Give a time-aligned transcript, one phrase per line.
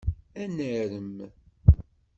[0.41, 1.15] Ad narem.